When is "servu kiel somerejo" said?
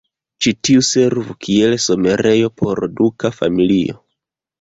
0.87-2.49